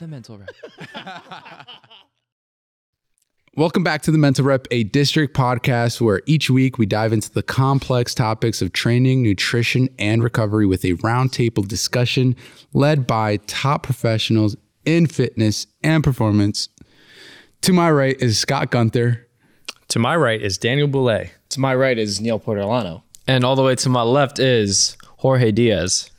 [0.00, 0.48] The mental rep.
[3.54, 7.30] Welcome back to the Mental Rep, a district podcast where each week we dive into
[7.30, 12.34] the complex topics of training, nutrition, and recovery with a roundtable discussion
[12.72, 14.56] led by top professionals
[14.86, 16.70] in fitness and performance.
[17.60, 19.28] To my right is Scott Gunther.
[19.88, 21.32] To my right is Daniel Boulay.
[21.50, 23.02] To my right is Neil Portolano.
[23.26, 26.10] And all the way to my left is Jorge Diaz.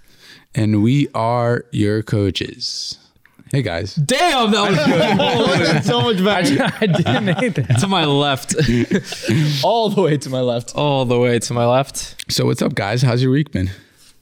[0.53, 2.99] and we are your coaches.
[3.51, 3.95] Hey guys.
[3.95, 5.83] Damn, that was good.
[5.83, 6.63] so much better.
[6.79, 7.79] I didn't hate that.
[7.81, 8.55] to my left.
[9.63, 10.73] All the way to my left.
[10.75, 12.31] all the way to my left.
[12.31, 13.01] So what's up guys?
[13.01, 13.69] How's your week been?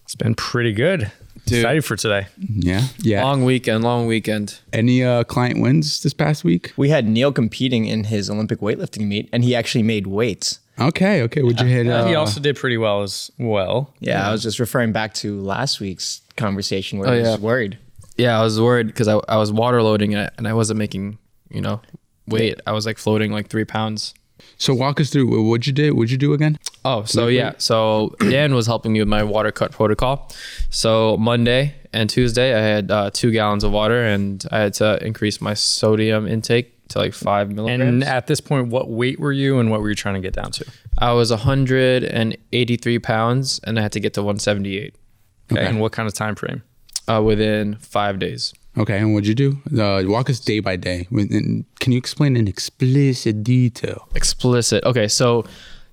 [0.04, 1.12] It's been pretty good.
[1.46, 2.28] Excited for today.
[2.38, 2.88] Yeah.
[3.00, 3.24] Yeah.
[3.24, 4.60] Long weekend, long weekend.
[4.74, 6.74] Any uh client wins this past week?
[6.78, 10.60] We had Neil competing in his Olympic weightlifting meet, and he actually made weights.
[10.80, 11.42] Okay, okay.
[11.44, 13.94] Would you hit uh, he also did pretty well as well.
[14.00, 17.38] Yeah, I was just referring back to last week's conversation where Oh, he was yeah.
[17.38, 17.78] worried.
[18.20, 21.18] Yeah, I was worried because I, I was water loading it and I wasn't making,
[21.50, 21.82] you know,
[22.28, 22.60] weight.
[22.68, 24.14] I was like floating like three pounds.
[24.58, 25.96] So walk us through what'd you do?
[25.96, 26.60] What'd you do again?
[26.84, 27.54] Oh, so yeah.
[27.58, 30.30] So Dan was helping me with my water cut protocol.
[30.70, 35.02] So Monday and Tuesday, I had uh, two gallons of water and I had to
[35.06, 37.82] increase my sodium intake to like five milligrams.
[37.82, 40.34] And at this point, what weight were you and what were you trying to get
[40.34, 40.66] down to?
[40.98, 44.96] I was 183 pounds and I had to get to 178
[45.52, 45.62] Okay.
[45.62, 45.70] Okay.
[45.70, 46.64] And what kind of time frame?
[47.10, 48.54] Uh, within five days.
[48.78, 49.58] Okay, and what'd you do?
[49.82, 51.08] Uh, walk us day by day.
[51.10, 54.08] Can you explain in explicit detail?
[54.16, 54.84] explicit.
[54.86, 55.44] Okay, so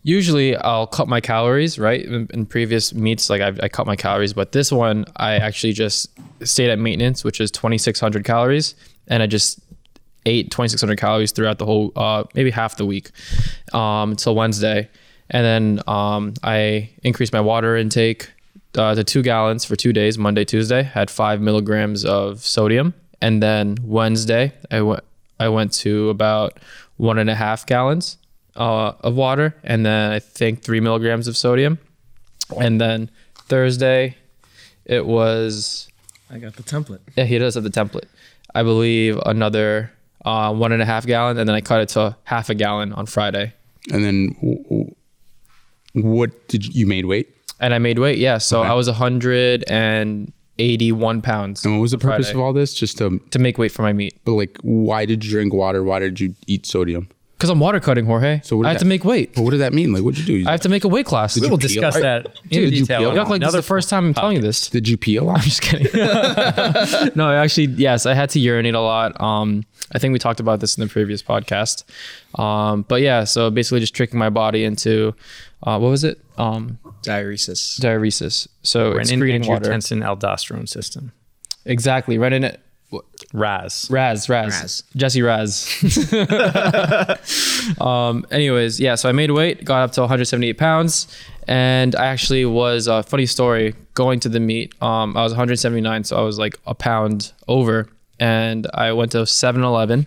[0.03, 2.05] usually I'll cut my calories, right?
[2.05, 5.73] In, in previous meets, like I've, I cut my calories, but this one I actually
[5.73, 6.11] just
[6.47, 8.77] stayed at maintenance, which is 2,600 calories,
[9.09, 9.59] and I just
[10.27, 13.11] ate 2,600 calories throughout the whole, uh, maybe half the week,
[13.73, 14.89] um, until Wednesday,
[15.31, 18.31] and then um, I increased my water intake.
[18.77, 22.93] Uh, to two gallons for two days, Monday, Tuesday, had five milligrams of sodium,
[23.23, 25.03] and then Wednesday I went
[25.41, 26.59] I went to about
[26.99, 28.19] one and a half gallons
[28.55, 31.79] uh, of water, and then I think three milligrams of sodium,
[32.61, 33.11] and then
[33.49, 34.17] Thursday
[34.85, 35.89] it was
[36.31, 37.01] I got the template.
[37.17, 38.09] yeah he does have the template,
[38.55, 39.91] I believe another
[40.25, 42.93] uh, one and a half gallon, and then I cut it to half a gallon
[42.93, 43.55] on Friday,
[43.93, 44.95] And then w- w-
[45.95, 47.29] what did you, you made weight?
[47.61, 48.19] And I made weight.
[48.19, 48.71] Yeah, so Okay.
[48.71, 52.39] I was hundred and eighty-one pounds And what was the purpose Friday.
[52.39, 52.73] of all this?
[52.75, 54.19] Just to, to make weight for my meat.
[54.25, 55.83] but like, why did you drink water?
[55.85, 57.09] Why did you eat sodium?
[57.37, 58.41] Because I'm water cutting, Jorge.
[58.43, 58.85] So what I have that?
[58.85, 59.35] to make weight.
[59.35, 59.93] But what did that mean?
[59.93, 60.49] Like, what'd you do?
[60.49, 61.37] I have to make a weight class.
[61.37, 61.69] you We'll peel?
[61.69, 63.01] discuss that in Dude, detail.
[63.01, 63.13] peel?
[63.13, 64.71] You act like this is another the first time I'm telling you this.
[64.71, 65.37] did you pee a lot?
[65.41, 65.91] I'm just kidding.
[67.15, 69.21] no, actually, yes, I had to urinate a lot.
[69.21, 71.85] Um, I think we talked about this in the previous podcast.
[72.41, 75.15] Um, but yeah, so basically just tricking my body into,
[75.63, 76.21] uh, what was it?
[76.37, 77.79] Um, Diuresis.
[77.81, 78.49] diuresis.
[78.63, 79.71] So Renin excreting water.
[79.71, 81.13] angiotensin aldosterone system.
[81.65, 82.19] Exactly.
[82.19, 82.61] Right in it.
[83.33, 83.91] RAS.
[83.91, 84.83] Raz, Raz, Raz.
[84.95, 85.67] Jesse Raz.
[87.81, 91.09] um, anyways, yeah, so I made weight, got up to 178 pounds,
[91.49, 94.81] and I actually was a funny story going to the meet.
[94.81, 97.89] Um, I was 179, so I was like a pound over,
[98.21, 100.07] and I went to 7-Eleven,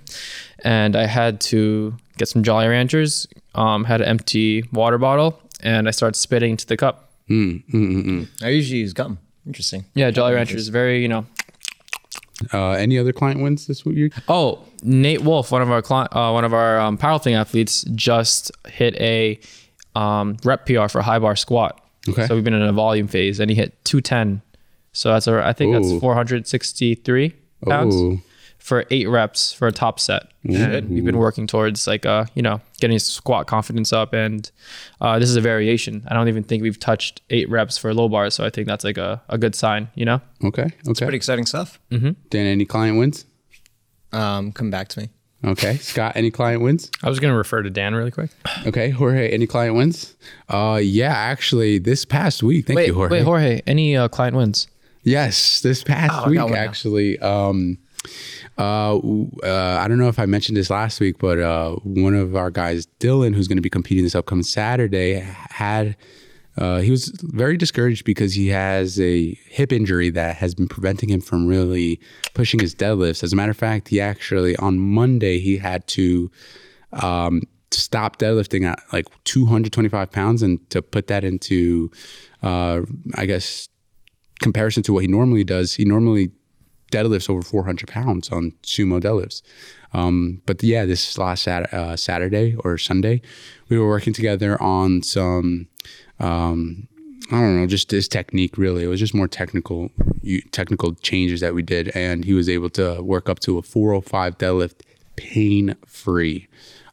[0.63, 3.27] and I had to get some Jolly Ranchers.
[3.55, 7.11] Um, had an empty water bottle, and I started spitting into the cup.
[7.29, 8.43] Mm, mm, mm, mm.
[8.43, 9.17] I usually use gum.
[9.45, 9.85] Interesting.
[9.95, 11.25] Yeah, Jolly Ranchers, very you know
[12.53, 14.13] Uh, any other client wins this week?
[14.27, 18.51] Oh, Nate Wolf, one of our cli- uh, one of our um, powerlifting athletes, just
[18.67, 19.39] hit a
[19.95, 21.81] um, rep PR for high bar squat.
[22.07, 22.27] Okay.
[22.27, 24.41] So we've been in a volume phase, and he hit 210.
[24.93, 25.79] So that's a, I think Ooh.
[25.89, 27.33] that's 463
[27.67, 28.19] pounds Oh,
[28.59, 30.23] for eight reps for a top set.
[30.43, 34.49] And we've been working towards like uh you know getting squat confidence up, and
[35.01, 36.03] uh, this is a variation.
[36.07, 38.83] I don't even think we've touched eight reps for low bars, so I think that's
[38.85, 39.89] like a, a good sign.
[39.95, 40.21] You know.
[40.45, 41.05] okay, okay.
[41.05, 41.79] Pretty exciting stuff.
[41.89, 42.15] Dan,
[42.45, 43.25] any client wins?
[44.11, 45.09] Um, come back to me.
[45.45, 46.91] Okay, Scott, any client wins?
[47.03, 48.29] I was going to refer to Dan really quick.
[48.67, 50.15] Okay, Jorge, any client wins?
[50.49, 52.67] Uh, yeah, actually, this past week.
[52.67, 53.11] Thank Wait, you, Jorge.
[53.11, 53.61] wait, Jorge.
[53.65, 54.67] Any uh, client wins?
[55.03, 56.55] Yes, this past Oh, week got now.
[56.57, 57.19] actually.
[57.19, 57.77] Um,
[58.57, 62.35] uh, uh, I don't know if I mentioned this last week, but uh, one of
[62.35, 65.95] our guys, Dylan, who's going to be competing this upcoming Saturday, had.
[66.57, 71.07] Uh, he was very discouraged because he has a hip injury that has been preventing
[71.07, 72.01] him from really
[72.33, 73.23] pushing his deadlifts.
[73.23, 76.29] As a matter of fact, he actually on Monday he had to
[76.91, 81.91] um, stop deadlifting at like 225 pounds and to put that into,
[82.43, 82.81] uh,
[83.15, 83.69] I guess,
[84.41, 86.31] comparison to what he normally does, he normally
[86.91, 89.41] deadlifts over 400 pounds on sumo deadlifts.
[89.93, 93.21] Um, but yeah, this last sat- uh, Saturday or Sunday,
[93.69, 95.67] we were working together on some
[96.19, 96.87] um,
[97.31, 98.57] I don't know, just his technique.
[98.57, 99.91] Really, it was just more technical,
[100.51, 104.37] technical changes that we did, and he was able to work up to a 405
[104.37, 104.81] deadlift
[105.15, 106.47] pain free.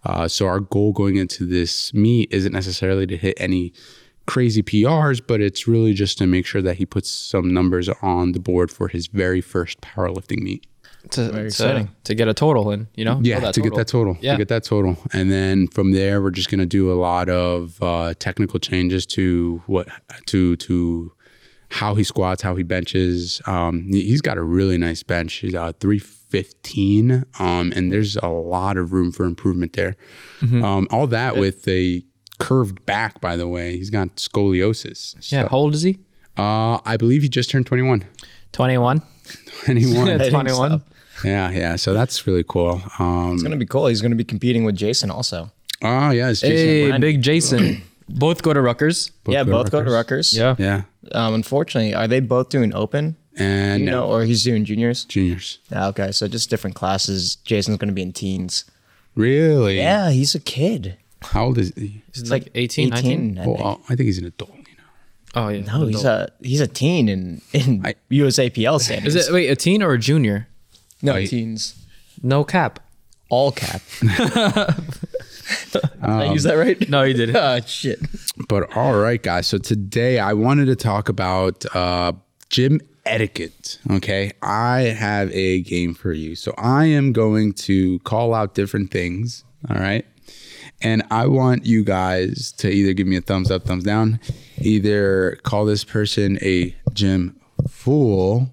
[0.05, 3.73] Uh, so our goal going into this meet isn't necessarily to hit any
[4.27, 8.33] crazy PRs, but it's really just to make sure that he puts some numbers on
[8.33, 10.67] the board for his very first powerlifting meet.
[11.11, 11.89] to, Very exciting.
[12.05, 13.21] to get a total and you know?
[13.23, 14.17] Yeah, Know to get that total.
[14.21, 14.33] Yeah.
[14.33, 14.97] To get that total.
[15.13, 19.63] And then from there we're just gonna do a lot of uh, technical changes to
[19.67, 19.87] what
[20.27, 21.13] to to
[21.69, 23.41] how he squats, how he benches.
[23.47, 25.35] Um, he- he's got a really nice bench.
[25.35, 27.25] He's uh, 315.
[27.39, 29.97] Um, and there's a lot of room for improvement there.
[30.41, 30.65] Mm-hmm.
[30.65, 32.03] Um, all that with a
[32.39, 33.77] curved back, by the way.
[33.77, 35.15] He's got scoliosis.
[35.33, 35.99] Yeah, So, how old is he?
[36.37, 38.05] uh, I believe he just turned 21.
[38.53, 39.03] 21.
[39.65, 40.19] 21.
[40.31, 40.83] 21.
[41.25, 41.77] yeah, yeah.
[41.77, 42.83] So that's really cool.
[42.99, 43.87] Um, It's gonna be cool.
[43.87, 45.51] He's gonna be competing with Jason also.
[45.83, 46.31] oh, yeah.
[46.31, 46.57] It's Jason.
[46.57, 47.01] Hey, Brand.
[47.01, 47.83] big Jason.
[48.09, 49.11] Both go to Rutgers.
[49.27, 50.39] yeah, go to both go to Rutgers.
[50.39, 50.39] Rutgers.
[50.39, 50.55] Yeah.
[50.61, 50.83] Yeah.
[51.11, 53.17] Um, unfortunately, are they both doing open?
[53.37, 55.05] And You know, or he's doing juniors?
[55.05, 55.59] juniors.
[55.73, 57.35] Yeah, okay, so just different classes.
[57.45, 58.65] Jason's gonna be in teens.
[59.17, 59.79] Really?
[59.79, 60.99] Yeah, he's a kid.
[61.23, 62.03] How old is he?
[62.15, 63.39] He's like 18, 19.
[63.39, 63.81] I Oh, think.
[63.91, 64.51] I think he's an adult.
[64.55, 64.83] You know.
[65.35, 65.61] Oh, yeah.
[65.65, 69.15] No, he's a he's a teen in in I- USAPL standards.
[69.17, 70.49] Is it, wait, a teen or a junior?
[71.03, 71.75] no I- teens?
[72.23, 72.81] No cap.
[73.29, 73.83] All cap.
[74.01, 76.89] Did I use that right?
[76.89, 77.37] No, you didn't.
[77.47, 77.99] Ah, shit.
[78.49, 79.47] But all right, guys.
[79.47, 82.13] So today I wanted to talk about uh,
[82.51, 83.79] gym etiquette.
[83.91, 84.33] Okay.
[84.43, 86.35] I have a game for you.
[86.37, 89.45] So I am going to call out different things.
[89.69, 90.05] All right.
[90.87, 94.21] And I want you guys to either give me a thumbs up, thumbs down,
[94.61, 97.39] either call this person a gym
[97.69, 98.53] fool,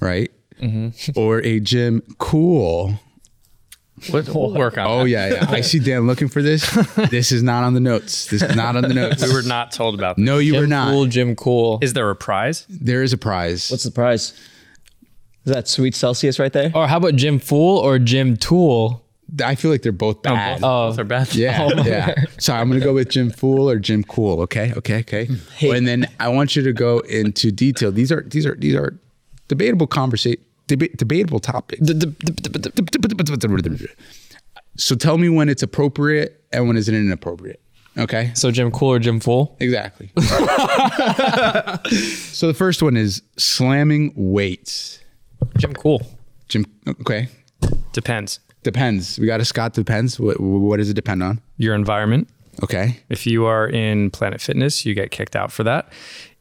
[0.00, 0.30] right?
[0.60, 1.18] Mm-hmm.
[1.18, 2.98] Or a gym cool.
[4.12, 5.08] We'll, we'll work on Oh that.
[5.08, 5.46] yeah, yeah.
[5.48, 6.62] I see Dan looking for this.
[7.10, 8.26] This is not on the notes.
[8.26, 9.24] This is not on the notes.
[9.26, 10.24] We were not told about this.
[10.24, 10.90] No, you were not.
[10.90, 11.78] Cool, Gym Cool.
[11.80, 12.66] Is there a prize?
[12.68, 13.70] There is a prize.
[13.70, 14.32] What's the prize?
[15.46, 16.72] Is that sweet Celsius right there?
[16.74, 19.05] or how about Gym Fool or Gym Tool?
[19.42, 20.60] I feel like they're both oh, bad.
[20.62, 21.34] Oh, Both are bad.
[21.34, 22.14] Yeah, oh yeah.
[22.38, 24.40] So I'm gonna go with Gym Fool or Gym Cool.
[24.42, 25.26] Okay, okay, okay.
[25.26, 25.74] Hmm.
[25.74, 27.90] And then I want you to go into detail.
[27.90, 28.98] These are these are these are
[29.48, 31.82] debatable conversation, deba- debatable topics.
[34.76, 37.60] So tell me when it's appropriate and when is it inappropriate.
[37.98, 38.30] Okay.
[38.34, 39.56] So Gym Cool or Gym Fool?
[39.58, 40.10] Exactly.
[40.18, 40.26] so
[42.46, 45.00] the first one is slamming weights.
[45.56, 46.06] Gym Cool.
[46.48, 46.66] Gym.
[47.00, 47.28] Okay.
[47.92, 48.40] Depends.
[48.66, 49.16] Depends.
[49.20, 49.74] We got a Scott.
[49.74, 50.18] Depends.
[50.18, 51.40] What, what does it depend on?
[51.56, 52.28] Your environment.
[52.64, 52.98] Okay.
[53.08, 55.92] If you are in Planet Fitness, you get kicked out for that.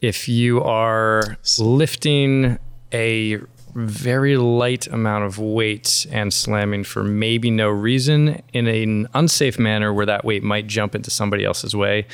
[0.02, 2.58] If you are lifting
[2.92, 3.38] a
[3.76, 9.94] very light amount of weight and slamming for maybe no reason in an unsafe manner
[9.94, 12.08] where that weight might jump into somebody else's way,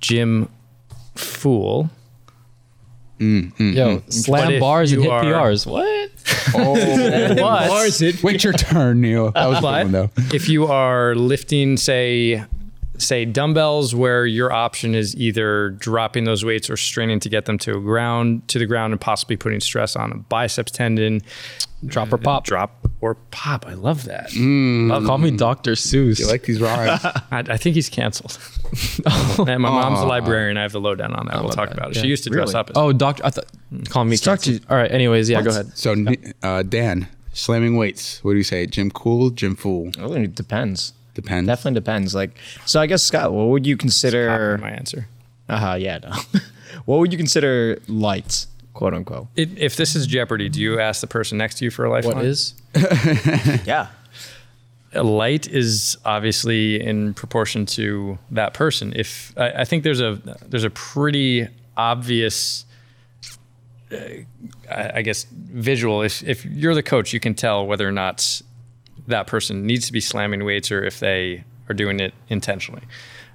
[0.00, 0.48] Gym
[1.16, 1.90] Fool.
[3.18, 4.04] Mm, mm, Yo, mm.
[4.04, 5.66] But slam if bars and hit are- PRs.
[5.66, 6.10] What?
[6.54, 6.74] Oh,
[7.34, 9.30] but Lars, it- Wait your turn, Neil.
[9.32, 10.10] That was But fun though.
[10.32, 12.44] if you are lifting, say,
[12.98, 17.58] say dumbbells, where your option is either dropping those weights or straining to get them
[17.58, 21.20] to a ground to the ground and possibly putting stress on a biceps tendon,
[21.86, 22.44] Drop or pop.
[22.44, 23.66] drop or pop.
[23.66, 24.30] I love that.
[24.30, 25.72] Call me Dr.
[25.72, 26.18] Seuss.
[26.18, 27.00] You like these rhymes?
[27.04, 28.38] I, I think he's canceled.
[29.38, 30.56] and my mom's a librarian.
[30.56, 31.40] I have the lowdown on that.
[31.42, 31.78] we'll talk that.
[31.78, 31.96] about it.
[31.96, 32.02] Yeah.
[32.02, 32.60] She used to dress Really?
[32.60, 33.24] up as oh, Doctor.
[33.24, 33.46] I thought.
[33.88, 34.16] Call me.
[34.16, 34.70] Start canceled.
[34.70, 34.90] All right.
[34.90, 35.42] Anyways, yeah.
[35.42, 35.76] Go ahead.
[35.76, 35.94] so,
[36.42, 38.22] uh, Dan, slamming weights.
[38.24, 38.66] What do you say?
[38.66, 39.92] Gym Cool, Gym Fool?
[39.98, 40.92] I it depends.
[41.14, 41.48] Depends.
[41.48, 42.14] Definitely depends.
[42.14, 44.58] Like, so I guess Scott, what would you consider?
[44.58, 45.08] my answer.
[45.48, 45.74] Uh huh.
[45.74, 45.98] Yeah.
[45.98, 46.12] No.
[46.84, 49.28] what would you consider light, quote unquote?
[49.34, 51.90] It, if this is Jeopardy, do you ask the person next to you for a
[51.90, 52.16] lifeline?
[52.16, 52.54] What is?
[53.64, 53.88] Yeah.
[54.94, 58.92] light is obviously in proportion to that person.
[58.96, 62.64] If I, I think there's a there's a pretty obvious,
[63.92, 63.96] uh,
[64.70, 66.02] I, I guess, visual.
[66.02, 68.42] If if you're the coach, you can tell whether or not
[69.06, 72.82] that person needs to be slamming weights or if they are doing it intentionally.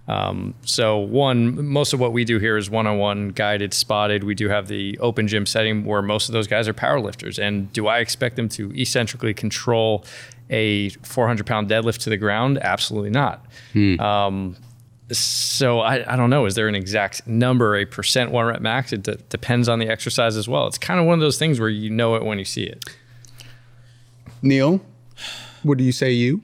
[0.07, 4.24] Um, so one, most of what we do here is one-on-one guided, spotted.
[4.25, 7.39] We do have the open gym setting where most of those guys are powerlifters.
[7.39, 10.03] And do I expect them to eccentrically control
[10.50, 12.57] a 400 pound deadlift to the ground?
[12.62, 13.45] Absolutely not.
[14.00, 14.57] Um,
[15.12, 16.45] so I, I don't know.
[16.45, 18.91] Is there an exact number, a percent one rep max?
[18.93, 20.67] It d- depends on the exercise as well.
[20.67, 22.83] It's kind of one of those things where you know it when you see it.
[24.41, 24.81] Neil,
[25.62, 26.12] what do you say?
[26.12, 26.41] You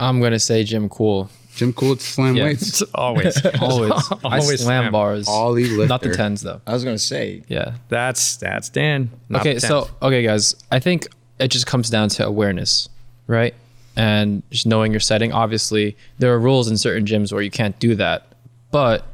[0.00, 1.30] I'm gonna say Gym Cool.
[1.58, 2.44] Gym Cool to slam Yeah.
[2.44, 2.62] weights.
[2.82, 3.92] It's always, Always.
[4.24, 4.92] I Always slam slam.
[4.92, 5.26] bars.
[5.28, 6.60] Ollie Not the tens though.
[6.66, 7.42] I was gonna say.
[7.48, 7.74] Yeah.
[7.88, 9.10] That's that's Dan.
[9.34, 9.58] okay.
[9.58, 10.54] So okay, guys.
[10.70, 12.88] I think it just comes down to awareness,
[13.26, 13.54] right?
[13.96, 15.32] And just knowing your setting.
[15.32, 18.26] Obviously, there are rules in certain gyms where you can't do that,
[18.70, 19.04] but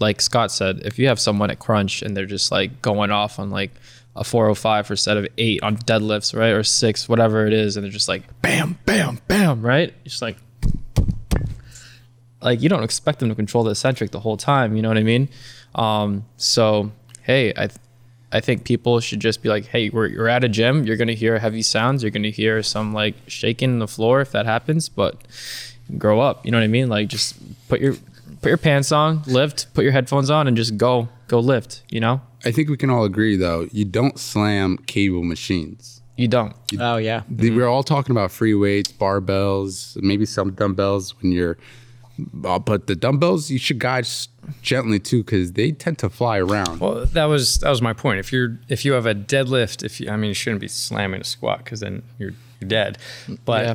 [0.00, 3.38] like Scott said, if you have someone at crunch and they're just like going off
[3.38, 3.70] on like
[4.16, 7.76] a 405 for a set of eight on deadlifts, right, or six, whatever it is,
[7.76, 9.92] and they're just like bam, bam, bam, right?
[10.04, 10.36] Just like
[12.42, 14.76] like you don't expect them to control the eccentric the whole time.
[14.76, 15.28] You know what I mean?
[15.74, 16.90] Um, so
[17.22, 17.78] hey, I th-
[18.34, 21.12] I think people should just be like, hey, we're, you're at a gym, you're gonna
[21.12, 24.88] hear heavy sounds, you're gonna hear some like shaking in the floor if that happens,
[24.88, 25.16] but
[25.98, 26.44] grow up.
[26.44, 26.88] You know what I mean?
[26.88, 27.36] Like just
[27.68, 27.94] put your
[28.40, 31.82] put your pants on, lift, put your headphones on, and just go go lift.
[31.90, 32.20] You know?
[32.44, 36.00] I think we can all agree though, you don't slam cable machines.
[36.16, 36.54] You don't.
[36.78, 37.22] Oh yeah.
[37.28, 41.58] The- We're all talking about free weights, barbells, maybe some dumbbells when you're.
[42.44, 44.06] Uh, but the dumbbells you should guide
[44.62, 46.80] gently too, because they tend to fly around.
[46.80, 48.18] Well, that was that was my point.
[48.20, 51.20] If you're if you have a deadlift, if you, I mean, you shouldn't be slamming
[51.20, 52.98] a squat because then you're you're dead.
[53.44, 53.74] But Yeah.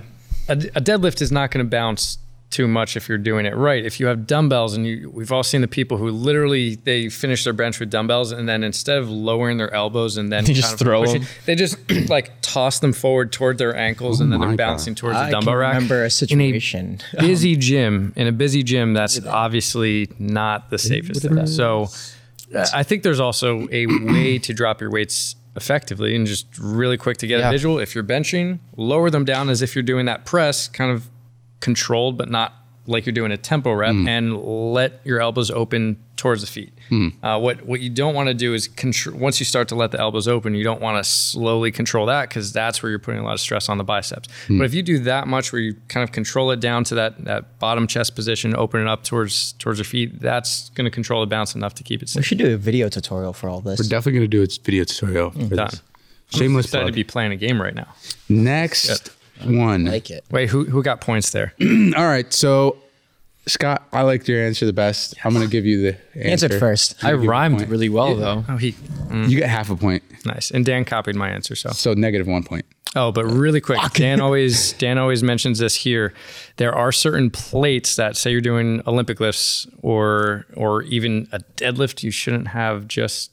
[0.49, 2.17] a, a deadlift is not going to bounce
[2.49, 3.85] too much if you're doing it right.
[3.85, 7.43] If you have dumbbells, and you, we've all seen the people who literally they finish
[7.43, 10.79] their bench with dumbbells, and then instead of lowering their elbows and then They just
[10.79, 11.29] throw pushing, them.
[11.45, 11.77] they just
[12.09, 14.57] like toss them forward toward their ankles, and then they're God.
[14.57, 15.73] bouncing towards I the dumbbell can rack.
[15.75, 16.99] remember a In situation.
[17.19, 21.87] busy gym in a busy gym that's obviously not the safest thing so
[22.55, 26.97] uh, i think there's also a way to drop your weights effectively and just really
[26.97, 27.49] quick to get Yeah.
[27.49, 30.91] a visual if you're benching lower them down as if you're doing that press kind
[30.91, 31.09] of
[31.59, 32.53] controlled but not
[32.87, 34.07] like you're doing a tempo rep hmm.
[34.07, 34.37] and
[34.73, 37.09] let your elbows open towards the feet hmm.
[37.21, 39.91] uh, what what you don't want to do is contr- once you start to let
[39.91, 43.19] the elbows open you don't want to slowly control that because that's where you're putting
[43.19, 44.57] a lot of stress on the biceps hmm.
[44.57, 47.23] but if you do that much where you kind of control it down to that
[47.23, 51.21] that bottom chest position open it up towards towards your feet that's going to control
[51.21, 52.21] the bounce enough to keep it safe.
[52.21, 53.79] We should do a video tutorial for all this.
[53.79, 55.31] We're definitely gonna do a video tutorial.
[55.31, 55.67] For Done.
[55.69, 55.81] this.
[56.29, 56.95] Shameless excited to plug.
[56.95, 57.87] be playing a game right now
[58.27, 59.09] Next
[59.45, 59.85] one.
[59.85, 60.23] like it.
[60.31, 61.53] wait who who got points there
[61.97, 62.77] All right, so
[63.47, 65.15] Scott, I liked your answer the best.
[65.23, 66.45] I'm gonna give you the answer.
[66.47, 67.01] Answered first.
[67.03, 67.69] I Give you a rhymed point.
[67.69, 68.43] really well though.
[68.49, 69.29] oh he mm.
[69.29, 72.43] You get half a point, nice and dan copied my answer so so negative one
[72.43, 72.65] point.
[72.95, 76.13] Oh, but really quick, Dan always Dan always mentions this here.
[76.55, 82.01] There are certain plates that say you're doing Olympic lifts or or even a deadlift,
[82.03, 83.31] you shouldn't have just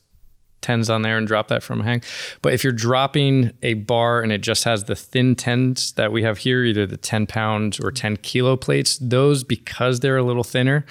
[0.64, 2.02] tens on there and drop that from a hang.
[2.42, 6.24] But if you're dropping a bar and it just has the thin tens that we
[6.24, 10.42] have here, either the 10 pound or 10 kilo plates, those because they're a little
[10.44, 10.84] thinner,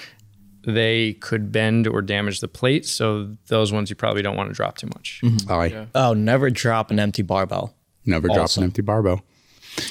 [0.65, 2.85] they could bend or damage the plate.
[2.85, 5.21] So those ones you probably don't want to drop too much.
[5.49, 7.73] I Oh, never drop an empty barbell.
[8.05, 9.21] never drop an empty barbell.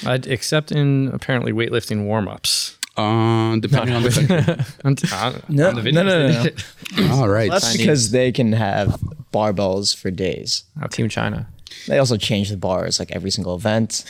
[0.05, 2.79] Uh, except in apparently weightlifting warm ups.
[2.95, 5.09] Uh, depending on the country.
[5.11, 6.43] on, on, No, on the no, no, no, no.
[6.45, 6.63] it.
[7.11, 7.49] All right.
[7.51, 9.01] That's because they can have
[9.33, 10.63] barbells for days.
[10.91, 11.47] Team China.
[11.87, 14.09] They also change the bars like every single event.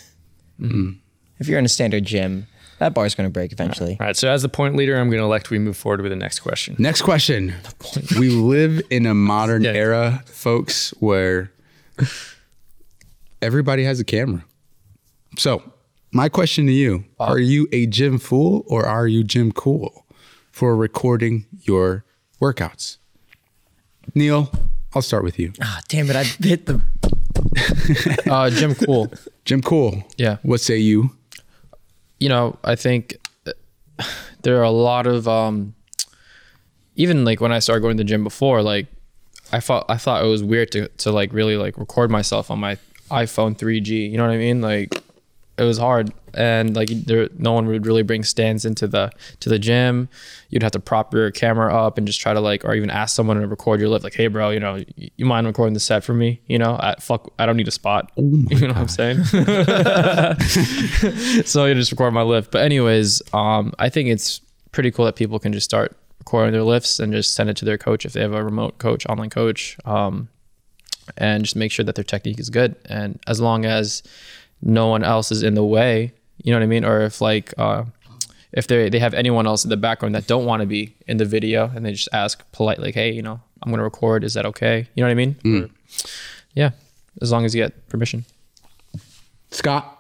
[0.60, 0.92] Mm-hmm.
[1.40, 2.46] If you're in a standard gym,
[2.80, 3.98] that bar is going to break eventually.
[4.00, 4.18] All right.
[4.18, 6.40] So as the point leader, I'm going to elect we move forward with the next
[6.42, 6.76] question.
[6.78, 7.54] Next question.
[8.20, 9.72] We live in a modern Yeah.
[9.72, 11.52] era, folks, where
[13.42, 14.44] everybody has a camera.
[15.38, 15.64] So,
[16.12, 20.06] my question to you Are you a gym fool or are you gym cool
[20.52, 22.04] for recording your
[22.42, 22.98] workouts?
[24.14, 24.52] Neil,
[24.96, 25.54] I'll start with you.
[25.62, 26.16] Ah, damn it!
[26.16, 26.82] I hit the.
[28.32, 29.12] Uh, Gym Cool.
[29.46, 30.04] Gym Cool.
[30.18, 30.38] Yeah.
[30.44, 31.12] What say you?
[32.20, 33.18] you know, I think
[34.44, 35.74] there are a lot of um
[36.96, 38.88] even like when I started going to the gym before, like
[39.52, 42.60] I thought I thought it was weird to to like really like record myself on
[42.60, 42.78] my
[43.12, 44.10] iPhone 3G.
[44.10, 44.62] You know what I mean?
[44.62, 45.02] Like
[45.58, 49.50] it was hard and like there no one would really bring stands into the to
[49.50, 50.10] the gym.
[50.50, 53.16] You'd have to prop your camera up and just try to like or even ask
[53.16, 56.04] someone to record your lift like, "Hey bro, you know, you mind recording the set
[56.04, 56.78] for me?" You know?
[56.80, 58.12] I fuck I don't need a spot.
[58.18, 59.24] you know what I'm saying?
[61.46, 62.52] so you just record my lift.
[62.52, 64.42] But anyways, um, I think it's
[64.72, 67.66] pretty cool that people can just start recording their lifts and just send it to
[67.66, 70.30] their coach if they have a remote coach, online coach, um,
[71.18, 72.76] and just make sure that their technique is good.
[72.86, 74.02] And as long as
[74.64, 77.54] no one else is in the way, you know what I mean, or if like
[77.58, 77.84] uh,
[78.52, 81.18] if they they have anyone else in the background that don't want to be in
[81.18, 84.24] the video, and they just ask politely, like, hey, you know, I'm gonna record.
[84.24, 84.88] Is that okay?
[84.96, 85.36] You know what I mean?
[85.46, 85.70] Or-
[86.56, 86.72] yeah,
[87.22, 88.26] as long as you get permission.
[89.52, 90.00] Scott?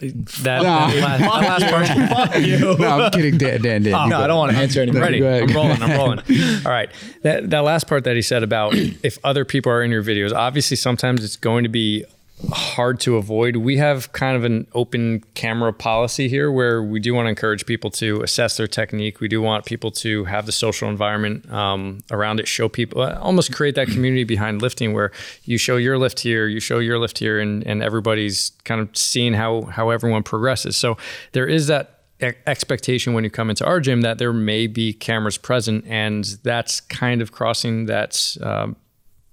[0.00, 2.78] That, that, last, that last part.
[2.80, 3.36] No, I'm kidding.
[3.36, 3.84] Dan, Dan, Dan.
[3.84, 4.24] you No, go.
[4.24, 5.02] I don't want to answer anymore.
[5.02, 5.18] Ready?
[5.18, 5.42] Go ahead.
[5.50, 5.82] I'm rolling.
[5.82, 6.18] I'm rolling.
[6.64, 6.88] All right.
[7.22, 10.32] That that last part that he said about if other people are in your videos,
[10.32, 12.04] obviously sometimes it's going to be
[12.50, 13.56] hard to avoid.
[13.56, 17.66] We have kind of an open camera policy here where we do want to encourage
[17.66, 19.20] people to assess their technique.
[19.20, 23.18] We do want people to have the social environment um, around it, show people, uh,
[23.20, 25.12] almost create that community behind lifting where
[25.44, 28.96] you show your lift here, you show your lift here, and, and everybody's kind of
[28.96, 30.76] seeing how, how everyone progresses.
[30.76, 30.96] So
[31.32, 32.00] there is that
[32.46, 36.80] expectation when you come into our gym that there may be cameras present, and that's
[36.80, 38.76] kind of crossing that um,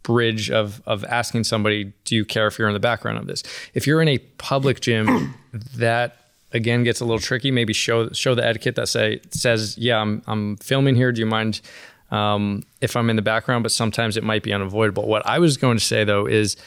[0.10, 3.44] bridge of of asking somebody, "Do you care if you're in the background of this?"
[3.76, 5.36] If you're in a public gym,
[5.76, 6.18] that
[6.52, 7.52] again gets a little tricky.
[7.52, 11.12] Maybe show show the etiquette that say says, "Yeah, I'm I'm filming here.
[11.12, 11.62] Do you mind?"
[12.10, 15.08] Um, if I'm in the background, but sometimes it might be unavoidable.
[15.08, 16.58] What I was going to say though is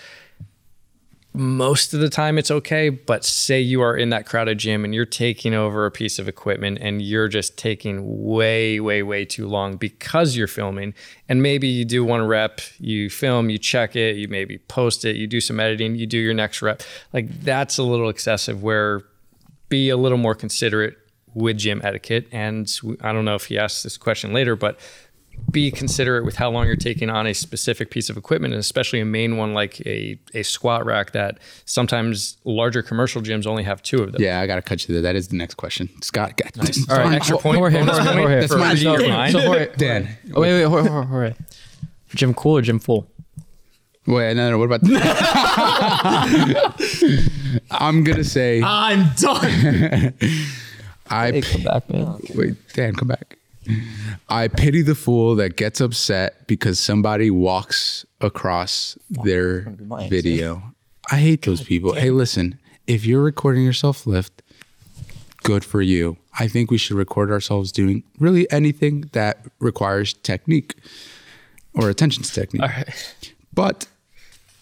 [1.35, 4.95] most of the time it's okay, but say you are in that crowded gym and
[4.95, 9.47] you're taking over a piece of equipment and you're just taking way, way, way too
[9.47, 10.93] long because you're filming.
[11.29, 15.17] And maybe you do one rep, you film, you check it, you maybe post it,
[15.17, 16.83] you do some editing, you do your next rep.
[17.15, 19.03] Like that's a little excessive where
[19.71, 20.99] be a little more considerate
[21.33, 22.29] with gym etiquette.
[22.31, 22.71] And
[23.01, 24.79] I don't know if he asked this question later, but
[25.51, 29.01] be considerate with how long you're taking on a specific piece of equipment, and especially
[29.01, 33.83] a main one like a, a squat rack that sometimes larger commercial gyms only have
[33.83, 34.23] two of them.
[34.23, 35.03] Yeah, I got to cut you there.
[35.03, 35.89] That is the next question.
[36.03, 36.89] Scott, got nice.
[36.91, 38.47] All right, extra point, Jorge, bonus Jorge, Jorge.
[38.47, 38.75] for mine.
[38.77, 39.33] reading your mind.
[39.33, 40.09] So Jorge, Dan.
[40.35, 41.35] Oh, wait, wait, Jorge, Jorge, Jorge.
[42.15, 43.09] Gym Cool or Gym Full?
[44.07, 44.59] Wait, no, no.
[44.59, 44.81] What about?
[47.71, 50.15] I'm gonna say I'm done.
[51.09, 51.31] I.
[51.31, 52.19] Hey, come back, man.
[52.35, 53.32] Wait, Dan, come back.
[54.29, 60.15] I pity the fool that gets upset because somebody walks across their be my answer.
[60.15, 60.63] video.
[61.11, 61.95] I hate those people.
[61.95, 64.43] Hey, listen, if you're recording yourself lift,
[65.43, 66.17] good for you.
[66.39, 70.77] I think we should record ourselves doing really anything that requires technique
[71.75, 72.63] or attention to technique.
[72.63, 73.35] Right.
[73.53, 73.87] But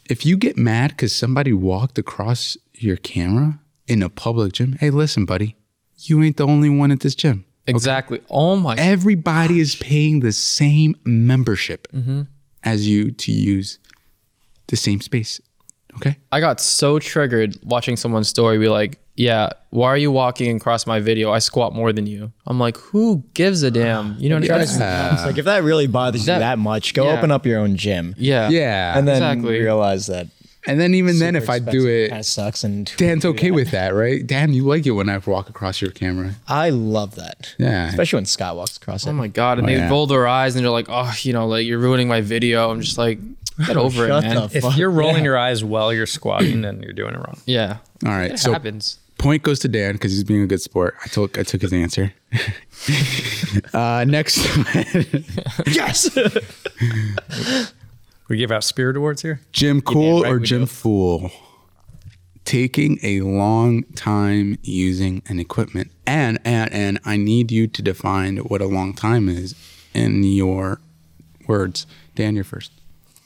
[0.09, 4.91] if you get mad because somebody walked across your camera in a public gym, hey,
[4.91, 5.57] listen, buddy,
[5.99, 7.45] you ain't the only one at this gym.
[7.67, 8.21] Exactly.
[8.31, 8.77] Oh my.
[8.77, 12.23] Everybody is paying the same membership mm-hmm.
[12.65, 13.79] as you to use
[14.69, 15.41] the same space.
[15.97, 16.17] Okay.
[16.31, 20.87] I got so triggered watching someone's story be like, yeah, why are you walking across
[20.87, 21.31] my video?
[21.31, 22.33] I squat more than you.
[22.47, 24.17] I'm like, who gives a ah, damn?
[24.19, 24.63] You know what I mean?
[24.63, 27.19] It's like if that really bothers That- you that much, go yeah.
[27.19, 28.15] open up your own gym.
[28.17, 28.49] Yeah.
[28.49, 28.97] Yeah.
[28.97, 29.61] And then Exactly.
[29.61, 30.29] realize that
[30.67, 32.65] and then even then, if I do kind it, of sucks.
[32.65, 34.27] And Dan's okay with that, right?
[34.27, 36.35] Dan, you like it when I walk across your camera.
[36.49, 37.55] I love that.
[37.59, 37.89] Yeah.
[37.89, 39.11] especially when Scott walks across it.
[39.11, 39.59] Oh my god!
[39.59, 39.89] And Oh, they yeah.
[39.89, 42.81] roll their eyes and they're like, "Oh, you know, like you're ruining my video." I'm
[42.81, 43.19] just like,
[43.67, 44.49] get over it, man.
[44.53, 45.23] If you're rolling Yeah.
[45.25, 47.39] your eyes while you're squatting, then you're doing it wrong.
[47.47, 48.33] yeah, All right.
[48.33, 48.99] it So happens.
[49.19, 50.95] point goes to Dan because he's being a good sport.
[51.05, 52.13] I took I took his answer.
[53.75, 54.39] uh, next,
[55.67, 56.09] yes.
[58.31, 59.41] We give out spirit awards here.
[59.53, 60.67] Gym Cool right, or Gym do.
[60.67, 61.31] Fool?
[62.45, 68.39] Taking a long time using an equipment, and and and I need you to define
[68.39, 69.55] what a long time is
[69.95, 70.81] in your
[71.47, 71.87] words.
[72.17, 72.73] Dan, you're first.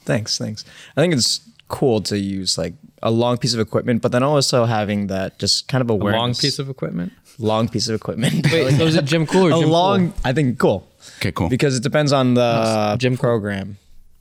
[0.04, 0.64] thanks, thanks.
[0.96, 4.64] I think it's cool to use like a long piece of equipment, but then also
[4.64, 7.12] having that just kind of A long piece of equipment.
[7.38, 8.46] long piece of equipment.
[8.52, 10.10] Wait, so is it Gym Cool or a Gym long.
[10.12, 10.20] Full?
[10.24, 10.88] I think cool
[11.18, 11.48] Okay, cool.
[11.48, 13.76] because it depends on the gym program.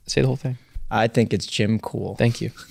[0.06, 0.56] Say the whole thing.
[0.90, 2.14] I think it's Gym Cool.
[2.16, 2.50] Thank you.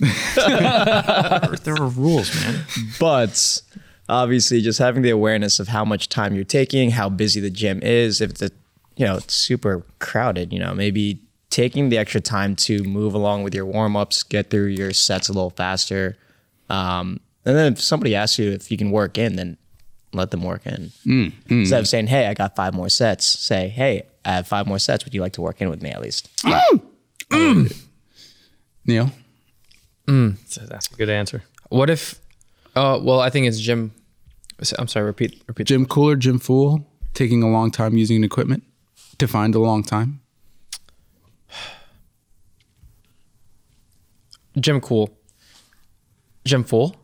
[1.64, 2.64] There are rules, man.
[3.00, 3.62] but
[4.08, 7.80] obviously just having the awareness of how much time you're taking how busy the gym
[7.82, 8.50] is if it's a,
[8.96, 13.44] you know it's super crowded you know maybe taking the extra time to move along
[13.44, 16.16] with your warm-ups get through your sets a little faster.
[16.68, 19.56] Um, and then if somebody asks you if you can work in then
[20.12, 20.90] let them work in.
[21.06, 21.32] Mm, mm.
[21.48, 24.78] Instead of saying hey i got five more sets say hey i have five more
[24.78, 25.04] sets.
[25.04, 26.28] Would you like to work in with me at least
[27.30, 27.76] mm.
[28.86, 29.10] Neil,
[30.46, 31.42] So that's a good answer.
[31.70, 32.20] What if?
[32.76, 33.92] Uh, well, I think it's Gym.
[34.78, 35.06] I'm sorry.
[35.06, 35.42] Repeat.
[35.46, 35.66] Repeat.
[35.66, 36.86] Gym Cooler, Gym Fool?
[37.14, 38.62] Taking a long time using an equipment.
[39.18, 40.20] Defined a long time.
[44.60, 45.10] Gym Cool.
[46.44, 46.94] Gym Full.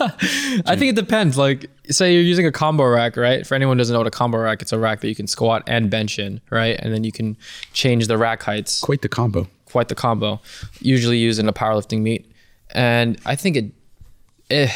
[0.00, 1.36] I think it depends.
[1.38, 3.46] Like, say you're using a combo rack, right?
[3.46, 5.26] For anyone who doesn't know what a combo rack, it's a rack that you can
[5.26, 6.78] squat and bench in, right?
[6.80, 7.36] And then you can
[7.72, 8.80] change the rack heights.
[8.80, 9.48] Quite the combo.
[9.66, 10.40] Quite the combo.
[10.80, 12.30] Usually used in a powerlifting meet.
[12.70, 13.72] And I think it,
[14.50, 14.70] eh,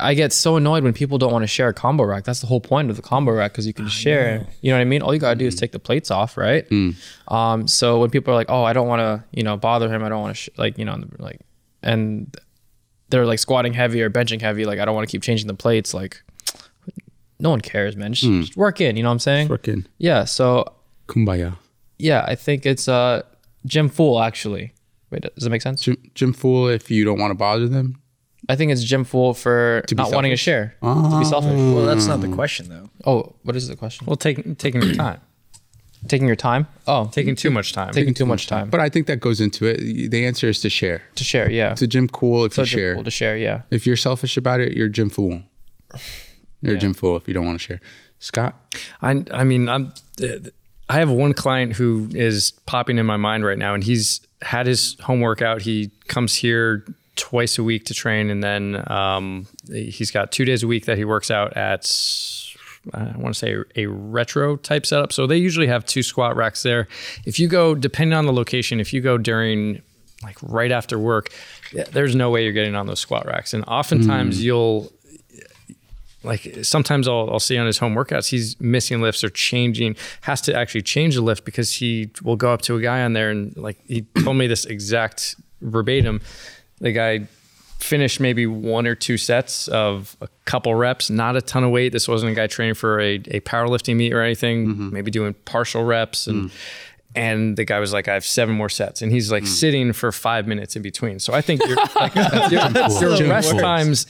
[0.00, 2.24] I get so annoyed when people don't want to share a combo rack.
[2.24, 4.46] That's the whole point of the combo rack because you can share.
[4.60, 5.00] You know what I mean?
[5.02, 6.66] All you gotta do is take the plates off, right?
[7.28, 10.02] Um, so when people are like, "Oh, I don't want to," you know, bother him.
[10.02, 11.40] I don't want to, sh-, like, you know, like,
[11.84, 12.34] and
[13.12, 14.64] they're like squatting heavy or benching heavy.
[14.64, 15.94] Like, I don't want to keep changing the plates.
[15.94, 16.20] Like,
[17.38, 18.12] no one cares, man.
[18.14, 18.96] Just, just work in.
[18.96, 19.48] You know what I'm saying?
[19.48, 20.24] Frickin' Yeah.
[20.24, 20.72] So
[21.08, 21.56] kumbaya.
[21.98, 23.22] yeah, I think it's uh
[23.66, 24.72] Gym Fool actually.
[25.10, 25.82] Wait, does that make sense?
[25.82, 27.98] Gym, Gym Fool, if you don't want to bother them.
[28.48, 30.42] I think it's Gym Fool for be not wanting to selfish?
[30.42, 30.74] share.
[30.82, 31.52] To be selfish.
[31.52, 34.06] well that's not the question though Oh, what is the question?
[34.06, 35.20] Well, taking taking your time,
[36.08, 36.66] Taking your time?
[36.86, 37.92] Oh, taking too much time.
[37.92, 40.10] taking too much time But I think that goes into it.
[40.10, 41.02] The answer is to share.
[41.14, 41.48] to share.
[41.50, 41.74] Yeah.
[41.74, 42.94] To Gym Cool if So you Gym share.
[42.94, 43.36] Fool to share.
[43.36, 43.62] Yeah.
[43.70, 45.42] If you're selfish about it, you're Gym Fool.
[46.60, 47.80] You're a gym fool if you don't want to share.
[48.18, 48.54] Scott,
[49.02, 49.92] I I mean I'm
[50.88, 54.66] I have one client who is popping in my mind right now, and he's had
[54.66, 55.62] his home workout.
[55.62, 56.84] He comes here
[57.16, 60.98] twice a week to train, and then um, he's got two days a week that
[60.98, 61.84] he works out at.
[62.92, 65.12] I want to say a retro type setup.
[65.12, 66.88] So they usually have two squat racks there.
[67.24, 69.82] If you go, depending on the location, if you go during
[70.22, 71.32] like right after work,
[71.92, 73.54] there's no way you're getting on those squat racks.
[73.54, 74.42] And oftentimes hmm.
[74.42, 74.92] you'll
[76.24, 80.40] like sometimes I'll, I'll see on his home workouts he's missing lifts or changing has
[80.42, 83.30] to actually change the lift because he will go up to a guy on there
[83.30, 86.20] and like he told me this exact verbatim
[86.78, 87.26] the guy
[87.82, 91.10] finished maybe one or two sets of a couple reps.
[91.10, 91.92] Not a ton of weight.
[91.92, 95.84] This wasn't a guy training for a, a powerlifting meet or anything maybe doing partial
[95.84, 96.50] reps and
[97.14, 99.02] and the guy was like, I have seven more sets.
[99.02, 101.18] And he's like sitting for five minutes in between.
[101.18, 102.60] So I think your, like, your,
[103.18, 104.06] your rest times,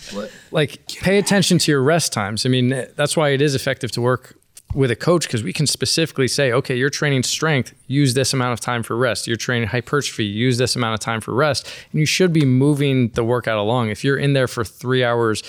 [0.53, 2.47] like pay attention to your rest times.
[2.47, 4.37] I mean, that's why it is effective to work
[4.75, 8.53] with a coach because we can specifically say, okay, you're training strength, use this amount
[8.53, 9.27] of time for rest.
[9.27, 11.67] You're training hypertrophy, use this amount of time for rest.
[11.93, 13.91] And you should be moving the workout along.
[13.91, 15.43] If you're in there for three hours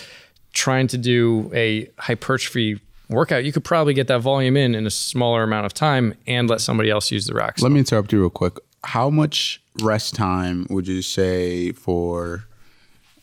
[0.53, 4.91] trying to do a hypertrophy workout, you could probably get that volume in in a
[4.91, 7.62] smaller amount of time and let somebody else use the racks.
[7.62, 8.57] let me interrupt you real quick.
[8.83, 12.45] How much rest time would you say for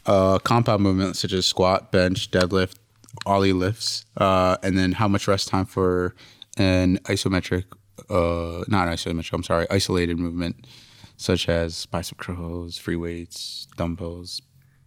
[0.06, 2.76] a compound movement such as squat, bench, deadlift,
[3.26, 6.14] ollie lifts, uh, and then how much rest time for
[6.56, 7.64] an isometric,
[8.08, 10.66] uh, not isometric, I'm sorry, isolated movement
[11.16, 14.40] such as bicep curls, free weights, dumbbells,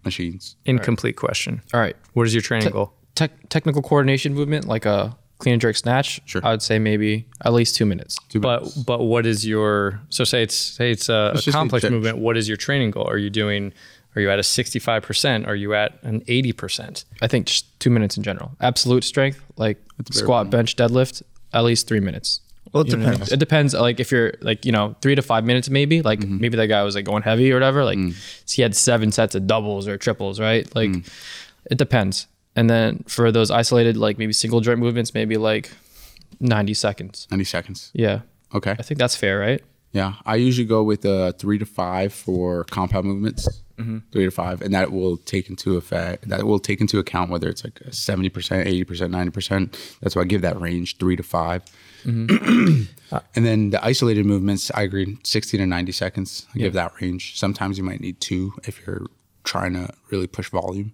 [0.04, 0.56] machines?
[0.66, 1.62] Incomplete question.
[1.74, 1.96] All right.
[2.14, 2.94] What is your training goal?
[3.16, 6.22] Tec- technical coordination movement, like a clean and jerk snatch.
[6.26, 6.42] Sure.
[6.44, 8.18] I would say maybe at least two minutes.
[8.30, 8.78] Two But minutes.
[8.78, 12.18] but what is your so say it's say it's a, a complex movement?
[12.18, 13.08] What is your training goal?
[13.08, 13.74] Are you doing?
[14.16, 15.48] Are you at a sixty five percent?
[15.48, 17.06] Are you at an eighty percent?
[17.22, 18.52] I think just two minutes in general.
[18.62, 19.78] Absolute strength, like
[20.12, 21.24] squat, bench, deadlift,
[21.54, 22.42] at least three minutes.
[22.72, 23.32] Well, it You know, depends.
[23.32, 23.74] It depends.
[23.74, 26.02] Like if you're like you know three to five minutes maybe.
[26.02, 26.40] Like Mm-hmm.
[26.42, 27.84] maybe that guy was like going heavy or whatever.
[27.86, 28.16] Like Mm.
[28.52, 30.68] he had seven sets of doubles or triples, right?
[30.76, 31.08] Like Mm.
[31.72, 32.28] it depends.
[32.56, 35.72] And then for those isolated like maybe single joint movements, maybe like
[36.40, 37.28] ninety seconds.
[37.32, 37.92] 90 seconds.
[37.94, 38.22] Yeah,
[38.54, 38.72] Okay.
[38.78, 39.62] I think that's fair, right?
[39.92, 43.48] Yeah, I usually go with uh, three to five for compound movements,
[43.78, 43.98] Mm-hmm.
[44.12, 47.50] three to five, and that will take into effect that will take into account whether
[47.50, 49.98] it's like seventy percent, eighty percent, ninety percent.
[50.00, 51.66] That's why I give that range three to 5
[52.06, 53.16] mm-hmm.
[53.36, 56.46] and then the isolated movements, I agree, sixty to ninety seconds.
[56.54, 57.40] I give that range.
[57.40, 59.08] Sometimes you might need two if you're
[59.44, 60.94] trying to really push volume.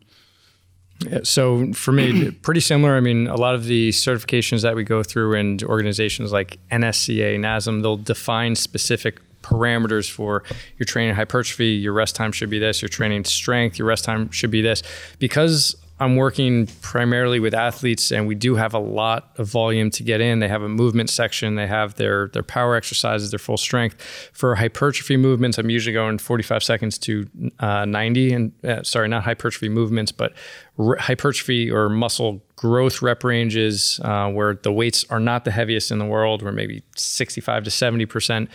[1.00, 2.96] Yeah, so for me, pretty similar.
[2.96, 7.38] I mean, a lot of the certifications that we go through and organizations like NSCA,
[7.40, 10.44] NASM, they'll define specific parameters for
[10.78, 11.70] your training hypertrophy.
[11.70, 12.82] Your rest time should be this.
[12.82, 14.84] Your training strength, your rest time should be this.
[15.18, 20.04] Because I'm working primarily with athletes, and we do have a lot of volume to
[20.04, 20.40] get in.
[20.40, 21.56] They have a movement section.
[21.56, 24.02] They have their their power exercises, their full strength.
[24.32, 27.28] For hypertrophy movements, I'm usually going 45 seconds to
[27.60, 30.34] uh, 90, and uh, sorry, not hypertrophy movements, but
[30.78, 36.00] hypertrophy or muscle growth rep ranges uh, where the weights are not the heaviest in
[36.00, 38.50] the world, where maybe 65 to 70 percent.